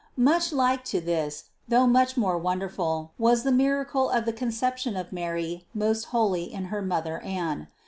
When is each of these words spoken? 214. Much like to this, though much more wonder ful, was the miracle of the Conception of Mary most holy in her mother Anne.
214. 0.15 0.33
Much 0.33 0.51
like 0.51 0.83
to 0.83 0.99
this, 0.99 1.43
though 1.67 1.85
much 1.85 2.17
more 2.17 2.35
wonder 2.35 2.67
ful, 2.69 3.11
was 3.19 3.43
the 3.43 3.51
miracle 3.51 4.09
of 4.09 4.25
the 4.25 4.33
Conception 4.33 4.97
of 4.97 5.13
Mary 5.13 5.67
most 5.75 6.05
holy 6.05 6.51
in 6.51 6.65
her 6.73 6.81
mother 6.81 7.19
Anne. 7.21 7.67